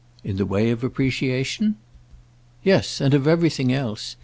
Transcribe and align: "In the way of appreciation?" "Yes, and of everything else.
"In 0.23 0.37
the 0.37 0.47
way 0.47 0.71
of 0.71 0.83
appreciation?" 0.83 1.75
"Yes, 2.63 2.99
and 2.99 3.13
of 3.13 3.27
everything 3.27 3.71
else. 3.71 4.15